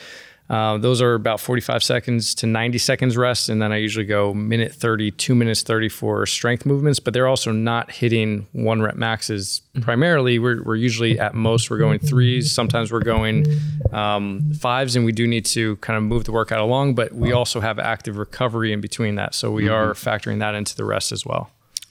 [0.50, 3.48] Uh, those are about 45 seconds to 90 seconds rest.
[3.48, 7.26] And then I usually go minute 30, two minutes 30 for strength movements, but they're
[7.26, 9.62] also not hitting one rep maxes.
[9.80, 12.52] Primarily, we're, we're usually at most, we're going threes.
[12.54, 13.46] Sometimes we're going
[13.92, 17.32] um, fives, and we do need to kind of move the workout along, but we
[17.32, 19.34] also have active recovery in between that.
[19.34, 21.50] So we are factoring that into the rest as well.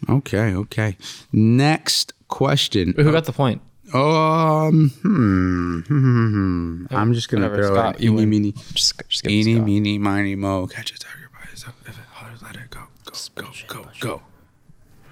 [0.10, 0.98] Okay, okay.
[1.32, 2.94] Next question.
[2.98, 3.62] Who got the point?
[3.94, 6.96] Um, hmm, hmm, hmm, hmm.
[6.96, 8.04] I'm just gonna Whatever, throw Scott, it.
[8.06, 9.66] Eeny, meeny, Just, just eeny, Scott.
[9.66, 10.68] meeny, miny, mo.
[10.68, 12.82] Catch a tiger by his If it hollers, let it go.
[13.06, 14.22] Go, go, go, go,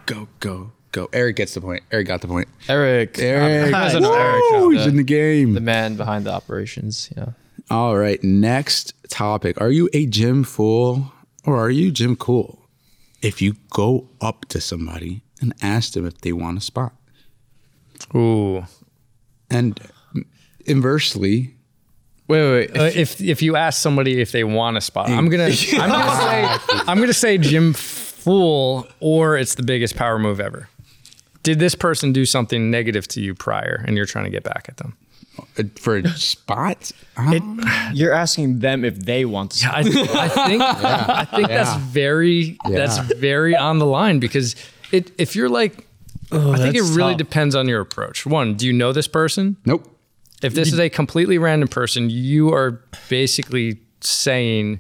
[0.06, 1.10] go, go, go.
[1.14, 1.84] Eric gets the point.
[1.92, 2.48] Eric got the point.
[2.70, 3.20] Eric.
[3.20, 5.54] Eric, know Eric, Woo, he's in the game.
[5.54, 7.12] the man behind the operations.
[7.16, 7.30] Yeah.
[7.70, 9.60] All right, next topic.
[9.62, 11.12] Are you a gym fool
[11.46, 12.68] or are you gym cool?
[13.22, 16.94] If you go up to somebody and ask them if they want a spot,
[18.16, 18.64] Ooh.
[19.50, 19.80] and
[20.66, 21.56] inversely,
[22.28, 22.80] Wait, wait, wait.
[22.80, 26.16] Uh, if if you ask somebody if they want a spot, I'm gonna I'm gonna
[26.16, 30.70] say I'm gonna say Jim Fool or it's the biggest power move ever.
[31.44, 34.68] Did this person do something negative to you prior, and you're trying to get back
[34.70, 34.96] at them?
[35.58, 37.62] uh, for a spot, um,
[37.94, 39.68] You're asking them if they want to.
[39.68, 44.56] I, I think I think that's very that's very on the line because
[44.92, 45.86] it if you're like
[46.32, 47.18] Oh, I think it really tough.
[47.18, 48.26] depends on your approach.
[48.26, 49.58] One, do you know this person?
[49.66, 49.88] nope.
[50.42, 54.80] If this is a completely random person, you are basically saying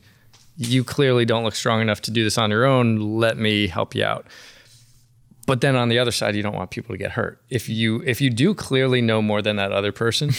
[0.57, 3.17] you clearly don't look strong enough to do this on your own.
[3.19, 4.25] Let me help you out.
[5.45, 7.41] But then on the other side, you don't want people to get hurt.
[7.49, 10.31] If you if you do clearly know more than that other person,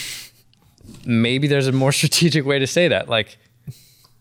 [1.04, 3.08] maybe there's a more strategic way to say that.
[3.08, 3.38] Like,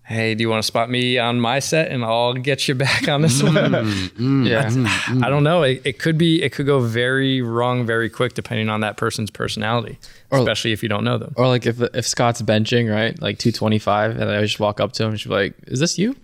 [0.03, 3.07] hey, do you want to spot me on my set and I'll get you back
[3.07, 3.53] on this one?
[3.53, 4.65] Mm, mm, yeah.
[4.65, 5.23] Mm.
[5.23, 5.63] I don't know.
[5.63, 9.31] It, it could be it could go very wrong very quick depending on that person's
[9.31, 9.97] personality,
[10.31, 11.33] especially if you don't know them.
[11.37, 15.03] Or like if if Scott's benching right, like 225, and I just walk up to
[15.03, 16.15] him and she's like, "Is this you?"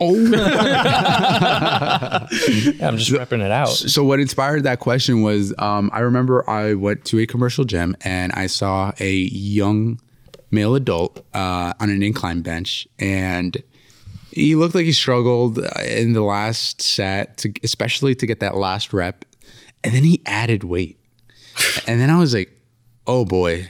[0.00, 0.38] Oh, Yeah,
[2.88, 3.68] I'm just repping it out.
[3.68, 7.96] So what inspired that question was um, I remember I went to a commercial gym
[8.02, 10.00] and I saw a young
[10.52, 13.62] male adult uh, on an incline bench and
[14.32, 18.56] he looked like he struggled uh, in the last set, to, especially to get that
[18.56, 19.24] last rep.
[19.84, 20.98] And then he added weight.
[21.86, 22.50] And then I was like,
[23.06, 23.68] oh boy,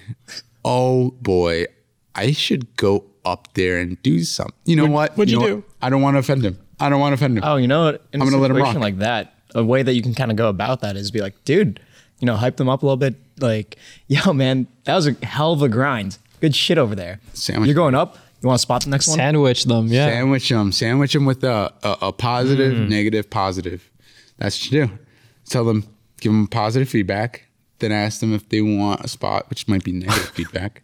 [0.65, 1.67] oh boy,
[2.15, 4.55] I should go up there and do something.
[4.65, 5.17] You know what?
[5.17, 5.57] what'd you know do?
[5.57, 5.65] what?
[5.83, 6.59] I don't want to offend him.
[6.79, 7.45] I don't want to offend him.
[7.45, 8.07] Oh, you know what?
[8.13, 8.83] In I'm a gonna let him situation rock.
[8.83, 11.43] like that, a way that you can kind of go about that is be like,
[11.45, 11.81] dude,
[12.21, 13.17] you know, hype them up a little bit.
[13.41, 16.19] Like, yo, man, that was a hell of a grind.
[16.43, 17.21] Good shit over there.
[17.35, 17.69] Sandwich.
[17.69, 18.19] You're going up.
[18.41, 19.17] You want to spot the next one?
[19.17, 20.09] Sandwich them, yeah.
[20.09, 20.73] Sandwich them.
[20.73, 22.89] Sandwich them with a, a, a positive, mm.
[22.89, 23.89] negative, positive.
[24.39, 24.99] That's what you do.
[25.49, 25.85] Tell them,
[26.21, 27.45] give them positive feedback.
[27.79, 30.83] Then ask them if they want a spot, which might be negative feedback.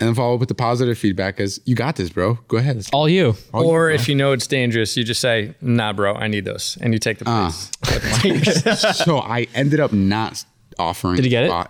[0.00, 2.38] And then follow up with the positive feedback as you got this, bro.
[2.48, 2.76] Go ahead.
[2.76, 3.34] Let's- All you.
[3.52, 6.46] all Or bro." if you know it's dangerous, you just say, "Nah, bro, I need
[6.46, 7.54] those," and you take the ah.
[7.82, 8.96] place.
[9.04, 10.42] so I ended up not
[10.78, 11.16] offering.
[11.16, 11.66] Did he get a it?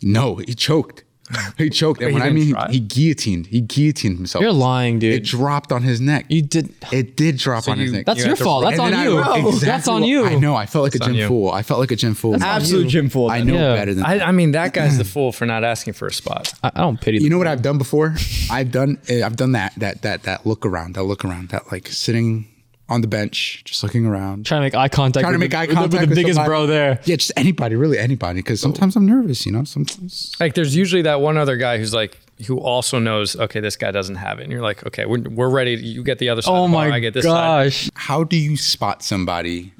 [0.00, 1.02] No, he choked.
[1.58, 2.00] He choked.
[2.02, 4.42] And when I mean he, he guillotined, he guillotined himself.
[4.42, 5.14] You're lying, dude.
[5.14, 6.26] It dropped on his neck.
[6.28, 6.74] You did.
[6.92, 8.06] It did drop on his neck.
[8.06, 8.64] That's You your fault.
[8.64, 9.18] That's on then I you.
[9.18, 10.24] exactly That's on you.
[10.26, 10.54] I know.
[10.56, 11.50] I felt like a That's on gym fool.
[11.50, 12.42] I felt like a gym fool.
[12.42, 13.30] Absolute gym fool.
[13.30, 13.74] I know Yeah.
[13.74, 16.52] better than I, I mean, that guy's the fool for not asking for a spot.
[16.62, 17.18] I, I don't pity.
[17.18, 18.14] You know what I've done before?
[18.50, 21.70] I've done eh, I've done that that that that look around, that look around, that
[21.72, 22.46] like sitting
[22.88, 24.44] on the bench, just looking around.
[24.44, 25.22] Trying to make eye contact.
[25.22, 26.48] Trying to with make the, eye contact with the with biggest somebody.
[26.48, 27.00] bro there.
[27.04, 28.40] Yeah, just anybody, really anybody.
[28.40, 28.68] Because oh.
[28.68, 29.64] sometimes I'm nervous, you know.
[29.64, 33.76] Sometimes Like, there's usually that one other guy who's like, who also knows, okay, this
[33.76, 35.72] guy doesn't have it, and you're like, okay, we're, we're ready.
[35.74, 36.50] You get the other side.
[36.50, 37.64] Oh of the oh bar, my I get this side.
[37.64, 37.90] gosh.
[37.94, 39.72] how do you spot somebody?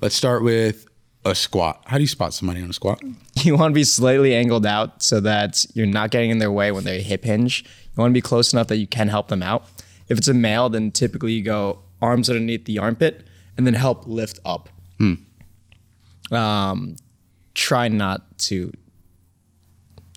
[0.00, 0.86] Let's start with
[1.24, 1.82] a squat.
[1.86, 3.00] How do you spot somebody on a squat?
[3.34, 6.70] You want to be slightly angled out so that you're not getting in their way
[6.70, 7.64] when they hip hinge.
[7.64, 9.64] You want to be close enough that you can help them out.
[10.08, 14.06] If it's a male, then typically you go arms underneath the armpit and then help
[14.06, 14.68] lift up.
[16.30, 16.96] Um,
[17.54, 18.72] try not to.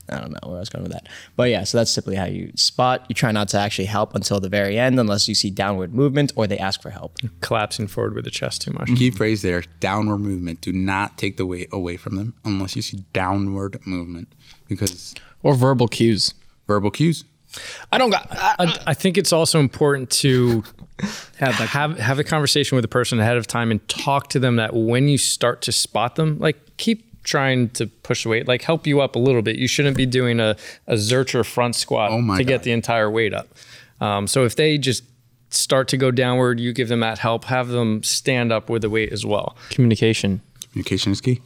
[0.07, 1.63] I don't know where I was going with that, but yeah.
[1.63, 3.05] So that's typically how you spot.
[3.09, 6.31] You try not to actually help until the very end, unless you see downward movement
[6.35, 7.17] or they ask for help.
[7.41, 8.87] Collapsing forward with the chest too much.
[8.95, 10.61] Key phrase there: downward movement.
[10.61, 14.31] Do not take the weight away from them unless you see downward movement,
[14.69, 16.35] because Or verbal cues.
[16.67, 17.23] verbal cues.
[17.91, 18.27] I don't got.
[18.31, 20.63] I, I think it's also important to
[21.37, 24.57] have have have a conversation with the person ahead of time and talk to them
[24.57, 28.61] that when you start to spot them, like keep trying to push the weight, like
[28.61, 29.57] help you up a little bit.
[29.57, 30.55] You shouldn't be doing a,
[30.87, 33.47] a Zercher front squat Oh my to get the entire weight up.
[33.99, 35.03] Um, so if they just
[35.49, 38.89] start to go downward, you give them that help, have them stand up with the
[38.89, 39.57] weight as well.
[39.69, 40.41] Communication.
[40.71, 41.41] Communication is key.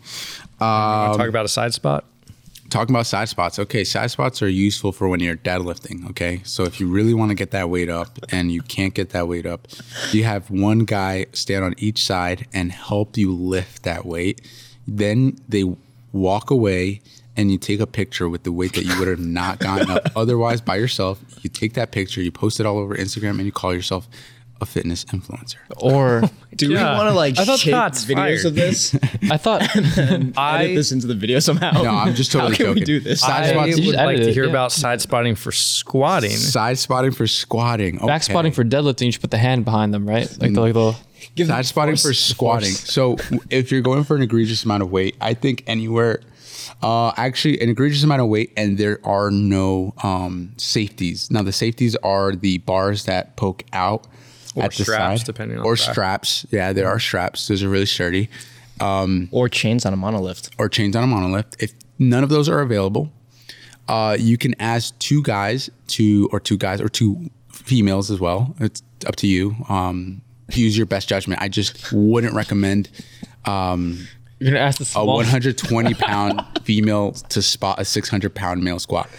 [0.60, 2.06] Wanna talk about a side spot.
[2.70, 3.58] Talking about side spots.
[3.58, 6.10] Okay, side spots are useful for when you're deadlifting.
[6.12, 9.10] Okay, so if you really want to get that weight up and you can't get
[9.10, 9.68] that weight up,
[10.12, 14.42] you have one guy stand on each side and help you lift that weight.
[14.88, 15.64] Then they
[16.12, 17.02] walk away
[17.40, 20.12] and you take a picture with the weight that you would have not gotten up
[20.16, 21.24] otherwise by yourself.
[21.42, 24.10] You take that picture, you post it all over Instagram, and you call yourself
[24.62, 25.56] a fitness influencer.
[25.78, 26.22] Or
[26.56, 26.92] Do Yeah.
[26.94, 28.46] we want to like I thought shape shots videos fired.
[28.46, 28.96] of this?
[29.32, 29.62] I thought.
[30.38, 31.72] I edit this into the video somehow.
[31.82, 32.82] No, I'm just totally How can joking.
[32.82, 33.22] we do this?
[33.22, 33.86] Side I spots.
[33.86, 34.50] Would like edit to hear yeah.
[34.50, 36.32] about side spotting for squatting.
[36.32, 37.98] Side spotting for squatting.
[37.98, 40.30] Back spotting for deadlifting, you should put the hand behind them, right?
[40.40, 40.96] Like the like the.
[41.46, 42.72] Side spotting for squatting.
[42.72, 43.18] So
[43.50, 46.22] if you're going for an egregious amount of weight, I think anywhere,
[46.82, 51.30] uh, actually an egregious amount of weight, and there are no um, safeties.
[51.30, 54.08] Now the safeties are the bars that poke out
[54.60, 56.46] Or at the straps, side, depending on or the straps.
[56.52, 57.48] Yeah, there are straps.
[57.48, 58.30] Those are really sturdy.
[59.32, 60.52] or chains on a monolift.
[60.58, 61.62] or chains on a monolift.
[61.62, 63.12] If none of those are available,
[63.88, 68.56] uh, you can ask two guys to, or two guys, or two females as well.
[68.60, 69.56] It's up to you.
[69.68, 71.42] Um, use your best judgment.
[71.42, 72.90] I just wouldn't recommend
[73.46, 74.08] um,
[74.40, 79.10] You're gonna ask the a 120 pound female to spot a 600 pound male squat.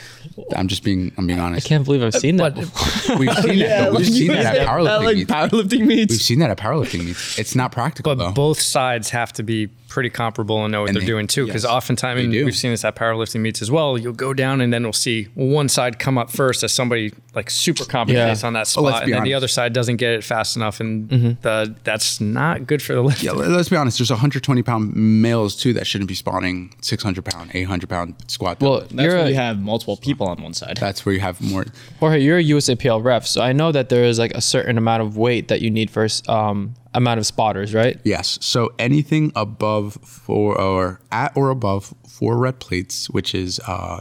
[0.56, 1.66] I'm just being, I'm being honest.
[1.66, 2.54] I can't believe I've seen that.
[2.54, 2.64] But-
[3.18, 3.90] We've seen that.
[3.92, 3.96] though.
[3.98, 5.30] We've seen that at powerlifting like meets.
[5.30, 6.12] powerlifting meets.
[6.12, 7.38] We've seen that at powerlifting meets.
[7.38, 8.32] It's not practical But though.
[8.32, 11.44] both sides have to be pretty comparable and know what And they're they- doing too.
[11.44, 12.44] Because yes, oftentimes, do.
[12.46, 15.24] we've seen this at powerlifting meets as well, you'll go down and then we'll see
[15.34, 18.46] one side come up first as somebody like super compensates Yeah.
[18.46, 20.80] on that Oh, spot, be and then the other side doesn't get it fast enough,
[20.80, 21.10] and
[21.42, 23.22] the that's not good for the lift.
[23.22, 23.98] Yeah, let- let's be honest.
[23.98, 28.60] There's 120 pound males too that shouldn't be spawning 600 pound, 800 pound squat.
[28.60, 28.88] Well, deadlift.
[28.90, 30.76] That's you're when a, you have multiple people on one side.
[30.78, 31.66] that's where you have more.
[31.98, 35.02] Jorge, you're a USAPL ref, so I know that there is like a certain amount
[35.02, 37.98] of weight that you need for um amount of spotters, right?
[38.04, 38.38] Yes.
[38.40, 44.00] So anything above four or at or above four red plates, which is uh,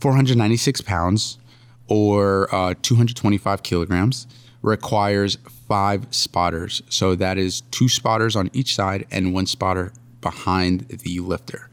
[0.00, 1.38] 496 pounds
[1.88, 4.26] or uh, 225 kilograms,
[4.62, 5.36] requires
[5.68, 6.82] five spotters.
[6.88, 11.68] So that is two spotters on each side and one spotter behind the lifter.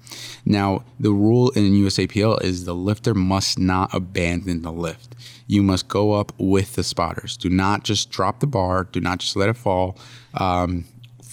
[0.45, 5.15] Now, the rule in USAPL is the lifter must not abandon the lift.
[5.47, 7.37] You must go up with the spotters.
[7.37, 8.85] Do not just drop the bar.
[8.85, 9.97] Do not just let it fall.
[10.33, 10.85] Um,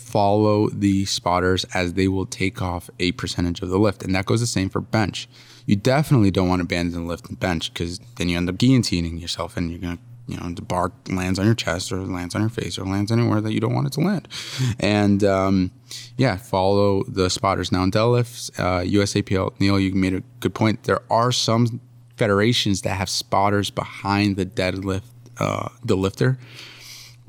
[0.08, 4.02] follow the spotters as they will take off a percentage of the lift.
[4.02, 5.28] And that goes the same for bench.
[5.66, 8.56] You definitely don't want to abandon the lift and bench because then you end up
[8.56, 11.98] guillotining yourself and you're going to, you know, the bar lands on your chest or
[11.98, 14.28] lands on your face or lands anywhere that you don't want it to land.
[14.80, 15.72] And um,
[16.16, 17.70] yeah, follow the spotters.
[17.70, 20.84] Now in deadlifts, uh, USAPL, Neil, you made a good point.
[20.84, 21.80] There are some
[22.16, 25.02] federations that have spotters behind the deadlift,
[25.38, 26.38] uh, the lifter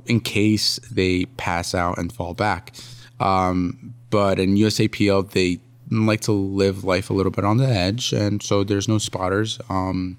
[0.06, 2.74] in case they pass out and fall back.
[3.20, 5.60] Um, but in USAPL, they
[5.92, 9.60] like to live life a little bit on the edge, and so there's no spotters.
[9.70, 10.18] Um,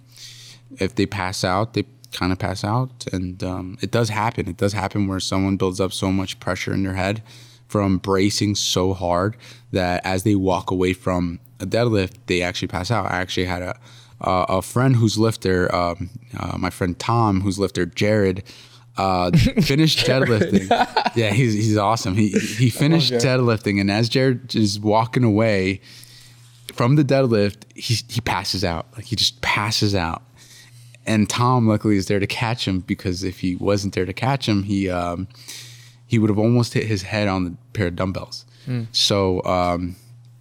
[0.78, 4.48] if they pass out, they kind of pass out, and um, it does happen.
[4.48, 7.22] It does happen where someone builds up so much pressure in their head
[7.68, 9.36] from bracing so hard
[9.70, 13.06] that as they walk away from a deadlift, they actually pass out.
[13.06, 13.78] I actually had a
[14.20, 18.42] uh, a friend who's lifter, um, uh, my friend Tom, who's lifter, Jared,
[19.00, 19.30] uh,
[19.62, 20.68] finished deadlifting.
[21.16, 22.14] yeah, he's he's awesome.
[22.14, 25.80] He he finished deadlifting, and as Jared is walking away
[26.74, 28.86] from the deadlift, he he passes out.
[28.96, 30.22] Like he just passes out.
[31.06, 34.46] And Tom, luckily, is there to catch him because if he wasn't there to catch
[34.46, 35.28] him, he um,
[36.06, 38.44] he would have almost hit his head on the pair of dumbbells.
[38.92, 39.96] So um,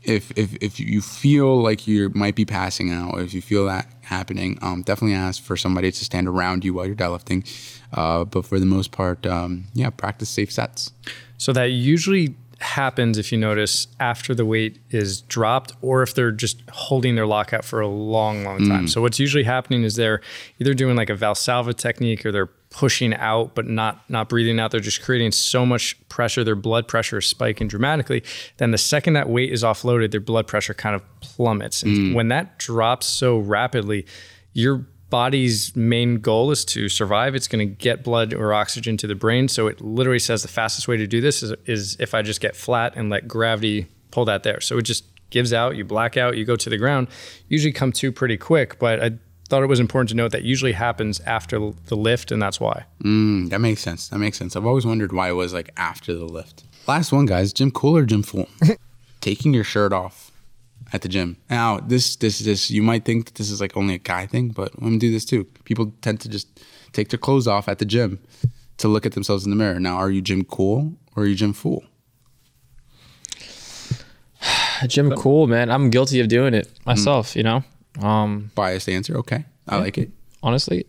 [0.09, 3.65] if if if you feel like you might be passing out, or if you feel
[3.67, 7.47] that happening, um, definitely ask for somebody to stand around you while you're deadlifting.
[7.93, 10.91] Uh, but for the most part, um, yeah, practice safe sets.
[11.37, 16.31] So that usually happens if you notice after the weight is dropped or if they're
[16.31, 18.87] just holding their lockout for a long, long time.
[18.87, 20.19] So what's usually happening is they're
[20.59, 24.71] either doing like a Valsalva technique or they're pushing out but not not breathing out.
[24.71, 28.23] They're just creating so much pressure, their blood pressure is spiking dramatically.
[28.55, 31.83] Then the second that weight is offloaded, their blood pressure kind of plummets.
[31.83, 32.13] And mm.
[32.13, 34.05] when that drops so rapidly,
[34.53, 37.35] your body's main goal is to survive.
[37.35, 39.49] It's going to get blood or oxygen to the brain.
[39.49, 42.39] So it literally says the fastest way to do this is, is if I just
[42.39, 44.61] get flat and let gravity pull that there.
[44.61, 47.09] So it just gives out, you black out, you go to the ground.
[47.49, 49.11] Usually come to pretty quick, but I
[49.49, 52.85] thought it was important to note that usually happens after the lift, and that's why.
[53.03, 54.07] Mm, that makes sense.
[54.09, 54.55] That makes sense.
[54.55, 56.63] I've always wondered why it was like after the lift.
[56.87, 57.51] Last one, guys.
[57.51, 58.47] Gym cool or Gym Fool?
[59.21, 60.31] Taking your shirt off
[60.93, 61.37] at the gym.
[61.49, 62.71] Now, this, this, this.
[62.71, 65.25] You might think that this is like only a guy thing, but women do this
[65.25, 65.43] too.
[65.65, 66.47] People tend to just
[66.93, 68.19] take their clothes off at the gym
[68.77, 69.79] to look at themselves in the mirror.
[69.79, 71.83] Now, are you Gym cool or are you Gym fool?
[74.87, 75.69] Gym, cool man.
[75.69, 77.35] I'm guilty of doing it myself.
[77.35, 77.63] You know,
[78.01, 79.17] um, Biased answer.
[79.17, 80.11] Okay, I like it.
[80.43, 80.85] honestly,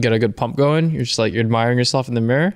[0.00, 0.90] get a good pump going.
[0.90, 2.54] You're just like you're admiring yourself in the mirror.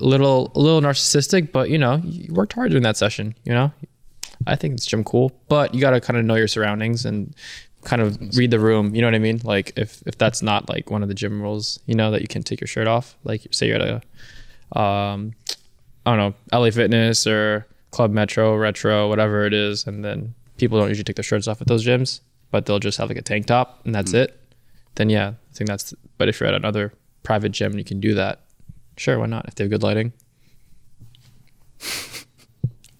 [0.00, 3.34] Little, a little narcissistic, but you know, you worked hard during that session.
[3.44, 3.72] You know,
[4.46, 7.34] I think it's Jim cool, but you got to kind of know your surroundings and
[7.84, 8.94] kind of read the room.
[8.94, 9.40] You know what I mean?
[9.44, 12.28] Like if if that's not like one of the gym rules, you know that you
[12.28, 13.16] can take your shirt off.
[13.24, 14.02] Like say you're at
[14.74, 15.32] a, um,
[16.06, 20.78] I don't know, LA Fitness or Club Metro, Retro, whatever it is, and then people
[20.78, 22.20] don't usually take their shirts off at those gyms,
[22.54, 24.40] but they'll just have like a tank top and that's it.
[24.94, 25.92] Then yeah, I think that's.
[26.18, 26.92] But if you're at another
[27.24, 28.42] private gym and you can do that,
[28.96, 29.48] sure, why not?
[29.48, 30.12] If they have good lighting.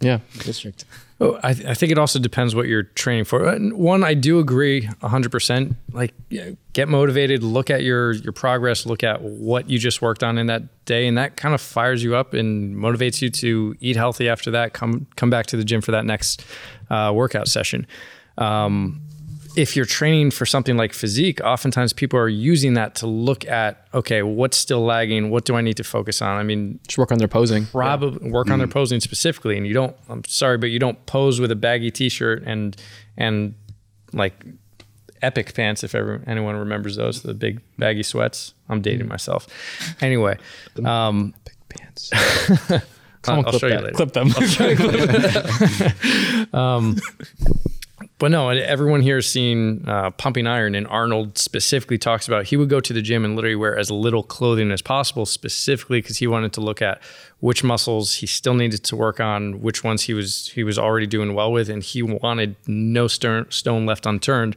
[0.00, 0.18] Yeah.
[0.40, 0.84] District.
[1.18, 3.50] Oh, I, th- I think it also depends what you're training for.
[3.70, 5.74] One, I do agree 100%.
[5.92, 10.22] Like, yeah, get motivated, look at your your progress, look at what you just worked
[10.22, 13.74] on in that day, and that kind of fires you up and motivates you to
[13.80, 14.74] eat healthy after that.
[14.74, 16.44] Come come back to the gym for that next
[16.90, 17.86] uh, workout session.
[18.36, 19.00] Um,
[19.56, 23.86] if you're training for something like physique, oftentimes people are using that to look at,
[23.94, 25.30] okay, what's still lagging?
[25.30, 26.36] What do I need to focus on?
[26.38, 27.66] I mean, Just work on their posing.
[27.66, 31.40] probably work on their posing specifically and you don't i'm sorry but you don't pose
[31.40, 32.76] with a baggy t-shirt and
[33.16, 33.54] and
[34.12, 34.34] like
[35.22, 39.46] epic pants if ever anyone remembers those the big baggy sweats i'm dating myself
[40.00, 40.36] anyway
[40.84, 41.32] um
[41.68, 42.10] Pants.
[43.26, 44.28] I'll, I'll clip show you later Clip them.
[44.28, 44.44] but
[48.24, 52.56] But no, everyone here has seen uh, Pumping Iron, and Arnold specifically talks about he
[52.56, 56.16] would go to the gym and literally wear as little clothing as possible, specifically because
[56.16, 57.02] he wanted to look at
[57.40, 61.06] which muscles he still needed to work on, which ones he was he was already
[61.06, 64.56] doing well with, and he wanted no stern, stone left unturned.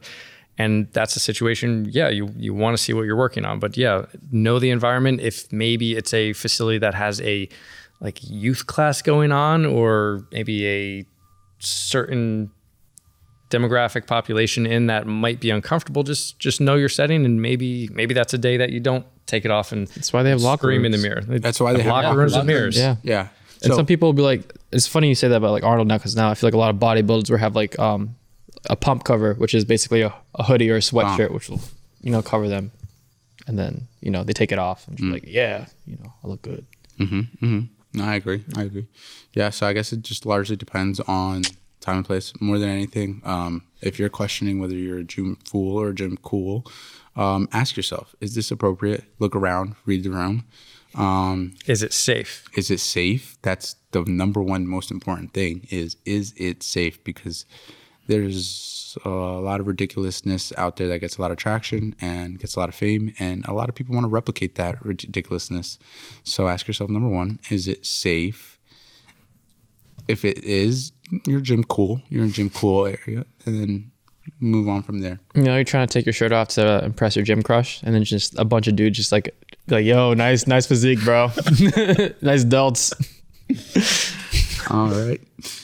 [0.56, 3.76] And that's a situation, yeah, you you want to see what you're working on, but
[3.76, 5.20] yeah, know the environment.
[5.20, 7.50] If maybe it's a facility that has a
[8.00, 11.06] like youth class going on, or maybe a
[11.58, 12.50] certain
[13.50, 18.12] demographic population in that might be uncomfortable just just know your setting and maybe maybe
[18.14, 20.62] that's a day that you don't take it off and That's why they have locker
[20.66, 21.26] scream in the rooms.
[21.28, 22.46] mirror That's why they have locker locker rooms with rooms.
[22.46, 22.96] mirrors Yeah.
[23.02, 23.28] Yeah.
[23.62, 25.88] And So- some people will be like, it's funny you say that about like Arnold
[25.88, 28.16] now because now I feel like a lot of bodybuilders will have like um,
[28.70, 31.60] a pump cover, which is basically a, a hoodie or a sweatshirt, which will
[32.02, 32.70] you know cover them,
[33.46, 36.28] and then you know they take it off and just like yeah, you know I
[36.28, 36.66] look good.
[37.00, 37.60] Mm-hmm, mm-hmm.
[37.98, 38.44] no, I agree.
[38.56, 38.86] I agree.
[39.34, 41.42] Yeah, so I guess it just largely depends on
[41.80, 43.22] time and place more than anything.
[43.24, 46.64] Um, if you're questioning whether you're a gym fool or a gym cool,
[47.16, 49.04] um, ask yourself: Is this appropriate?
[49.18, 50.44] Look around, read the room.
[50.94, 53.36] Um, is it safe is it safe?
[53.42, 55.66] That's the number one most important thing.
[55.70, 57.02] Is is it safe?
[57.04, 57.44] Because
[58.06, 62.56] there's a lot of ridiculousness out there that gets a lot of traction and gets
[62.56, 65.78] a lot of fame, and a lot of people want to replicate that ridiculousness.
[66.24, 68.57] So ask yourself: number one, is it safe?
[70.08, 70.92] If it is,
[71.26, 72.00] you're gym cool.
[72.08, 73.90] You're in gym cool area, and then
[74.40, 75.20] move on from there.
[75.34, 77.94] You know, you're trying to take your shirt off to impress your gym crush, and
[77.94, 79.34] then just a bunch of dudes just like
[79.68, 81.26] like yo, nice nice physique, bro,
[82.22, 82.92] nice delts.
[84.70, 85.20] All right,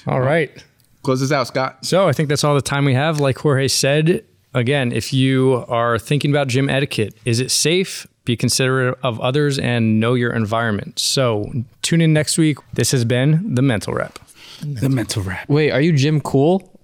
[0.06, 0.64] all right
[1.02, 1.84] close this out, Scott.
[1.84, 4.24] so i think that's all the time we have like jorge said
[4.54, 9.58] again if you are thinking about gym etiquette is it safe be considerate of others
[9.58, 14.18] and know your environment so tune in next week this has been the mental rep
[14.62, 15.48] The mental rap.
[15.48, 16.78] Wait, are you Gym cool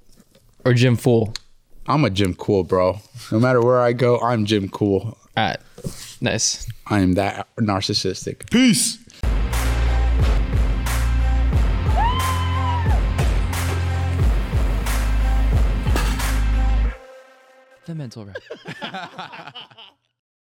[0.64, 1.34] or Gym fool?
[1.86, 3.00] I'm a Gym cool, bro.
[3.32, 5.16] No matter where I go, I'm Gym cool.
[5.36, 5.62] At
[6.20, 6.68] nice.
[6.86, 8.50] I am that narcissistic.
[8.50, 8.98] peace
[17.86, 18.36] The mental rep.